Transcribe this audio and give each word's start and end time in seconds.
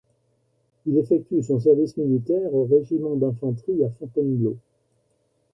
Il 0.87 0.97
effectue 0.97 1.43
son 1.43 1.59
service 1.59 1.95
militaire 1.95 2.51
au 2.55 2.65
régiment 2.65 3.15
d'infanterie 3.17 3.83
à 3.83 3.91
Fontainebleau. 3.91 4.57